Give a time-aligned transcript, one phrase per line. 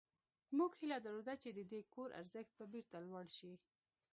[0.57, 3.53] موږ هیله درلوده چې د دې کور ارزښت به بیرته لوړ شي